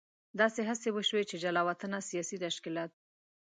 [0.39, 2.91] داسې هڅې وشوې چې جلا وطنه سیاسي تشکیلات.